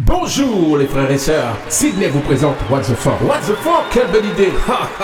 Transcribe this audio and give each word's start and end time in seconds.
Bonjour 0.00 0.76
les 0.76 0.86
frères 0.86 1.10
et 1.10 1.16
sœurs, 1.16 1.56
Sydney 1.70 2.08
vous 2.08 2.20
présente 2.20 2.56
What 2.68 2.80
the 2.80 2.94
Funk. 2.94 3.16
What 3.22 3.38
the 3.38 3.56
Funk, 3.62 3.84
quelle 3.90 4.08
belle 4.08 4.26
idée 4.26 4.52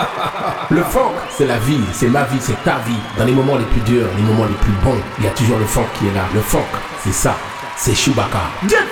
Le 0.71 0.83
funk, 0.83 1.13
c'est 1.31 1.47
la 1.47 1.57
vie, 1.61 1.81
c'est 1.95 2.09
ma 2.09 2.25
vie, 2.25 2.37
c'est 2.39 2.63
ta 2.63 2.77
vie. 2.81 2.99
Dans 3.17 3.25
les 3.25 3.33
moments 3.33 3.57
les 3.57 3.65
plus 3.65 3.81
durs, 3.81 4.07
les 4.15 4.23
moments 4.23 4.45
les 4.45 4.55
plus 4.57 4.73
bons, 4.85 5.01
il 5.19 5.25
y 5.25 5.29
a 5.29 5.31
toujours 5.31 5.59
le 5.59 5.65
funk 5.65 5.87
qui 5.99 6.09
est 6.09 6.13
là. 6.13 6.25
Le 6.35 6.43
funk, 6.43 6.59
c'est 7.03 7.15
ça, 7.15 7.35
c'est 7.75 7.95
Chewbacca. 7.95 8.43
Get 8.69 8.85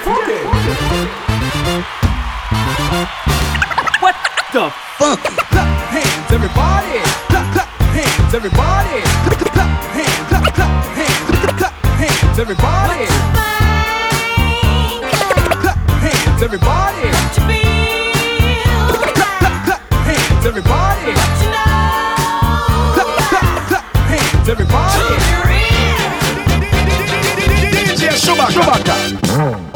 What 4.01 4.15
the 4.55 4.71
fuck? 4.97 5.21
Clap 5.51 5.67
hands, 5.93 6.33
everybody! 6.33 7.03
Clap, 7.29 7.69
hands, 7.93 8.35
everybody! 8.35 9.03
Clap 9.53 9.69
hands, 9.93 10.29
clap 11.59 11.75
hands, 11.99 12.39
everybody! 12.39 13.40
Everybody. 16.53 17.03
Feel? 17.47 18.11
Clap, 18.99 19.15
clap, 19.15 19.65
clap, 19.65 19.81
hands, 20.03 20.47
everybody. 20.47 21.07
You 21.07 21.51
know? 21.55 21.71
Clap, 22.95 23.11
clap, 23.31 23.69
clap, 23.69 23.85
hands, 24.11 24.49
everybody. 24.49 25.07
DJ 27.87 28.03
Chewbacca. 28.19 28.51
Chewbacca. 28.51 29.70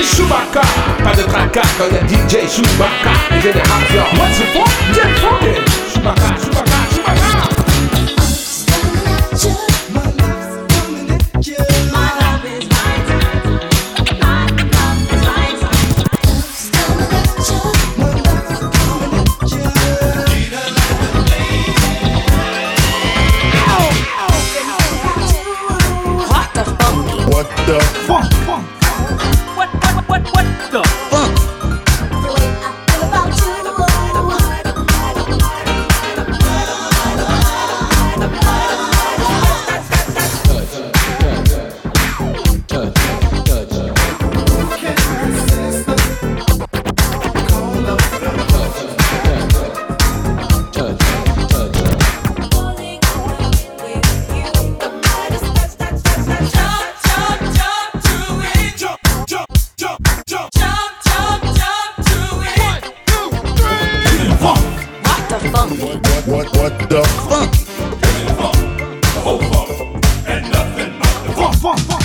Pas 0.00 1.14
de 1.14 1.22
tracas 1.24 1.60
quand 1.76 1.84
il 1.90 1.94
y 1.94 1.98
a 1.98 2.02
DJ 2.06 2.48
Chewbacca. 2.48 3.12
Et 3.36 3.40
j'ai 3.42 3.52
des 3.52 3.58
house 3.58 3.92
What's 4.18 4.38
the 4.38 4.46
fuck? 4.54 4.94
Get 4.94 5.18
funky 5.18 5.60
Chewbacca, 5.92 6.20
Chewbacca, 6.24 6.40
Chewbacca 6.40 6.79
fuck, 71.60 71.78
fuck. 71.80 71.99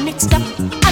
mixed 0.00 0.32
up. 0.34 0.83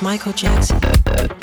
Michael 0.00 0.32
Jackson. 0.32 1.41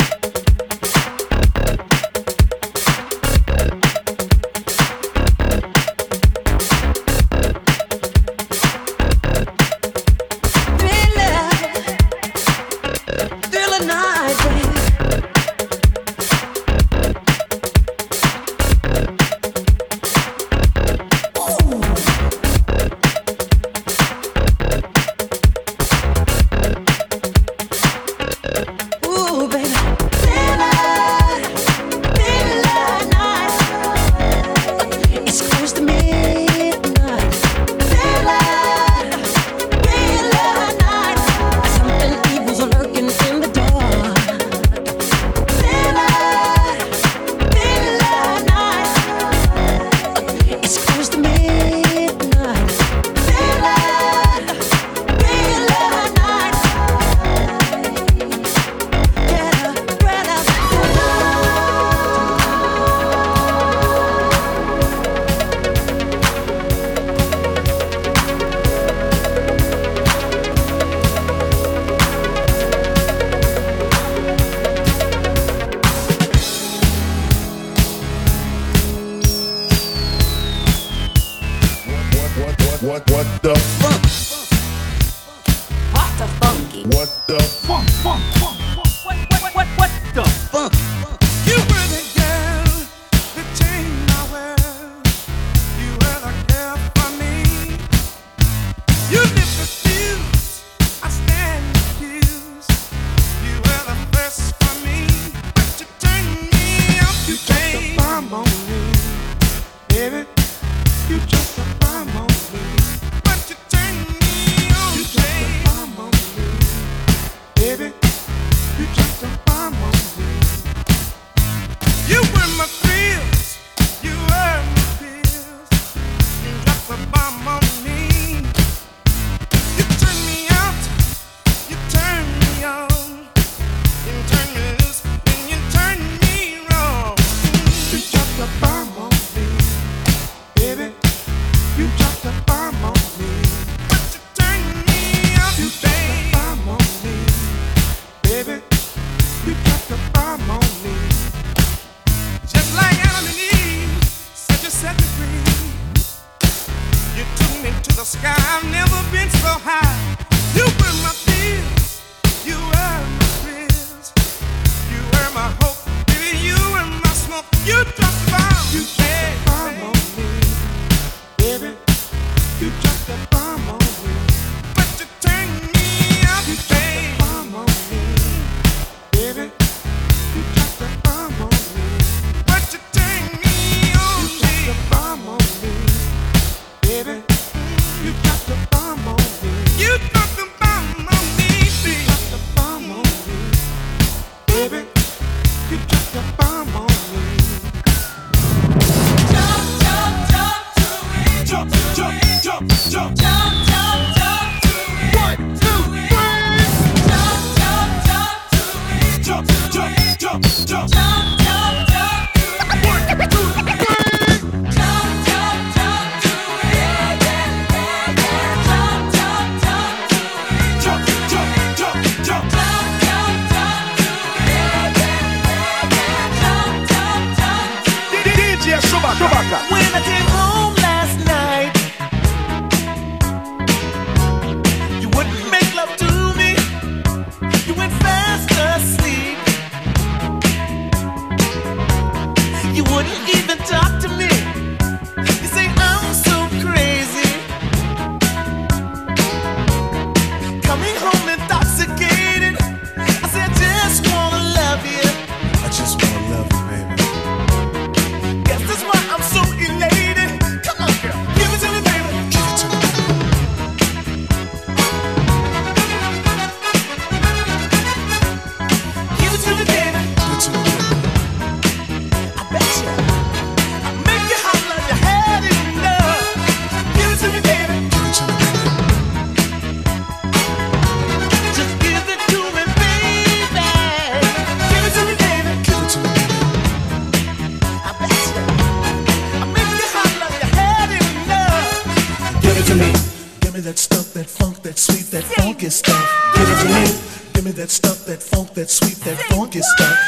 funky 295.59 295.69
stuff. 295.69 296.33
Give 296.35 296.47
it 296.47 296.61
to 296.61 296.67
me. 296.69 297.33
Give 297.33 297.45
me 297.45 297.51
that 297.51 297.69
stuff, 297.69 298.05
that 298.05 298.23
funk, 298.23 298.53
that 298.53 298.69
sweet, 298.69 298.95
that 299.03 299.17
funky 299.29 299.59
stuff. 299.61 299.98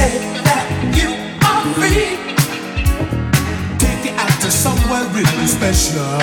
say 0.00 0.16
that 0.48 0.64
you 0.96 1.08
are 1.48 1.62
free. 1.76 2.08
Take 3.82 4.02
you 4.08 4.14
out 4.22 4.36
to 4.44 4.50
somewhere 4.64 5.04
really 5.16 5.48
special. 5.58 6.16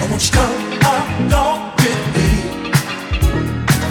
I 0.00 0.04
want 0.10 0.20
you 0.26 0.32
come 0.36 0.56
along 0.84 1.58
with 1.80 2.02
me. 2.14 2.28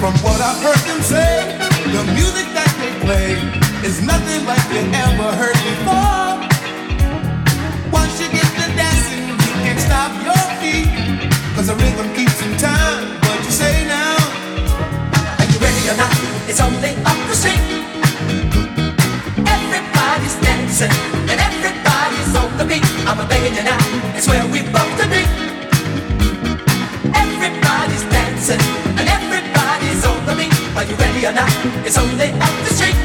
From 0.02 0.14
what 0.26 0.40
I've 0.48 0.62
heard 0.66 0.84
them 0.90 1.02
say, 1.14 1.58
the 1.96 2.04
music 2.18 2.48
that 2.58 2.72
they 2.82 2.94
play 3.06 3.30
is 3.88 3.96
nothing 4.12 4.42
like 4.52 4.66
you 4.74 4.84
ever 5.06 5.30
heard 5.42 5.60
before. 5.70 6.30
Once 8.00 8.14
you 8.22 8.28
get 8.38 8.50
to 8.60 8.66
dancing, 8.78 9.26
you 9.46 9.54
can't 9.66 9.82
stop 9.88 10.12
your 10.28 10.44
feet. 10.62 10.90
Cause 11.56 11.68
the 11.72 11.78
rhythm 11.82 12.08
keeps 12.14 12.38
in 12.46 12.54
time. 12.62 13.04
What 13.26 13.40
you 13.48 13.54
say 13.64 13.76
now? 13.90 14.18
Are 15.40 15.48
you 15.50 15.58
ready 15.66 15.84
or 15.92 15.98
not? 15.98 16.14
It's 16.50 16.62
only 16.62 16.94
up 17.10 17.18
to 17.34 17.50
you 17.72 17.77
dancing 20.68 20.92
and 21.32 21.40
everybody's 21.40 22.36
on 22.36 22.58
the 22.58 22.66
beat. 22.66 22.84
I'm 23.08 23.20
a 23.20 23.26
begging 23.28 23.56
you 23.56 23.64
now, 23.64 23.80
it's 24.16 24.28
where 24.28 24.44
we 24.52 24.62
both 24.68 24.92
to 25.00 25.08
be. 25.08 25.24
Everybody's 27.16 28.04
dancing 28.12 28.60
and 29.00 29.08
everybody's 29.08 30.04
on 30.04 30.20
the 30.26 30.36
beat. 30.36 30.54
Are 30.76 30.84
you 30.84 30.96
ready 30.96 31.26
or 31.26 31.34
not? 31.34 31.52
It's 31.88 31.98
only 31.98 32.32
up 32.46 32.56
the 32.68 32.74
street. 32.76 33.00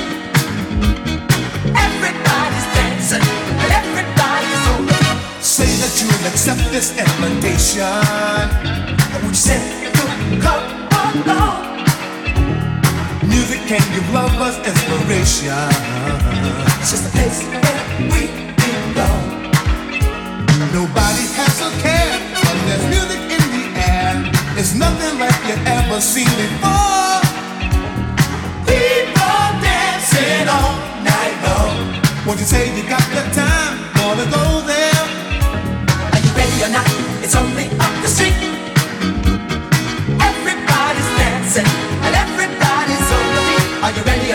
Everybody's 1.86 2.68
dancing 2.74 3.24
and 3.62 3.70
everybody's 3.80 4.64
on 4.74 4.86
the 4.86 4.96
beat. 4.98 5.44
Say 5.44 5.70
that 5.82 5.92
you'll 6.00 6.26
accept 6.30 6.62
this 6.74 6.98
invitation. 6.98 7.86
I 7.86 9.20
would 9.22 9.30
you 9.30 9.44
say, 9.48 9.60
come, 9.94 10.40
come, 10.40 10.88
come, 10.90 11.22
come 11.22 11.71
music 13.32 13.60
can 13.66 13.82
give 13.94 14.06
lovers 14.12 14.56
inspiration. 14.60 15.68
It's 16.80 16.90
just 16.92 17.08
a 17.08 17.12
place 17.16 17.40
where 17.48 17.82
we 18.12 18.22
belong. 18.60 19.24
Nobody 20.76 21.24
has 21.40 21.56
a 21.64 21.70
care 21.80 22.12
when 22.44 22.56
there's 22.68 22.86
music 22.92 23.22
in 23.36 23.44
the 23.56 23.64
air. 23.80 24.12
It's 24.60 24.74
nothing 24.74 25.18
like 25.18 25.40
you 25.48 25.56
ever 25.64 26.00
seen 26.00 26.32
before. 26.36 27.20
People 28.68 29.40
dancing 29.64 30.46
all 30.56 30.76
night 31.08 31.36
long. 31.46 31.76
Won't 32.26 32.38
you 32.38 32.46
say 32.46 32.68
you 32.76 32.84
got 32.88 33.04
the 33.16 33.24
time? 33.32 33.74
Wanna 34.04 34.26
go 34.36 34.44
there? 34.72 35.04
Are 36.12 36.20
you 36.24 36.32
ready 36.36 36.58
or 36.66 36.72
not? 36.76 37.01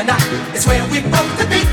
not. 0.03 0.21
It's 0.53 0.67
where 0.67 0.83
we 0.91 1.01
both 1.01 1.39
to 1.39 1.47
be. 1.47 1.66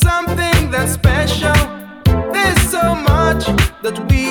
something 0.00 0.70
that's 0.70 0.92
special. 0.92 1.54
There's 2.32 2.60
so 2.70 2.94
much 2.94 3.46
that 3.82 3.98
we 4.10 4.27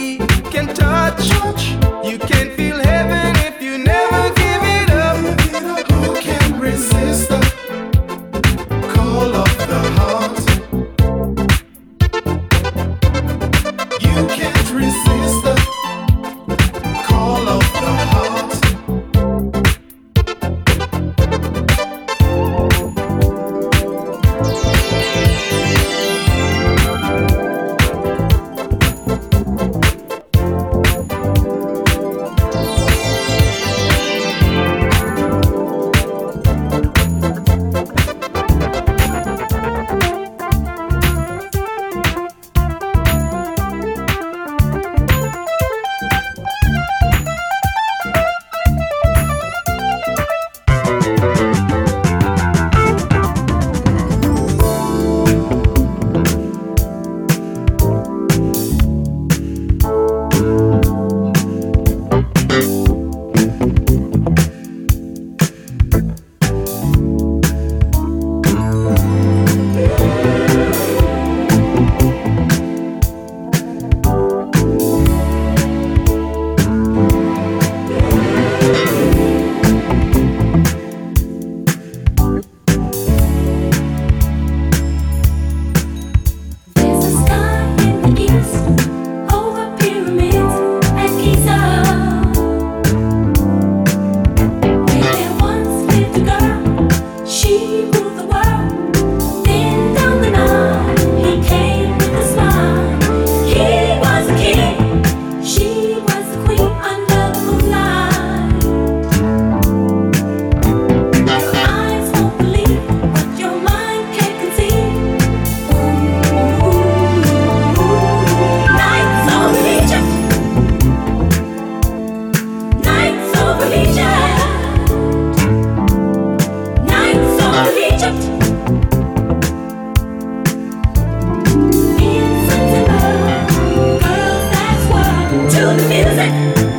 to 135.58 135.66
the 135.66 135.88
music. 135.90 136.77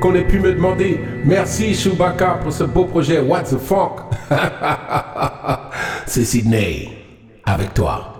Qu'on 0.00 0.14
ait 0.14 0.24
pu 0.24 0.38
me 0.40 0.52
demander. 0.52 1.00
Merci 1.24 1.74
Chewbacca 1.74 2.38
pour 2.42 2.52
ce 2.52 2.64
beau 2.64 2.84
projet 2.84 3.18
What 3.20 3.44
the 3.44 3.58
Funk. 3.58 3.96
c'est 6.06 6.24
Sydney 6.24 6.90
avec 7.44 7.72
toi. 7.72 8.11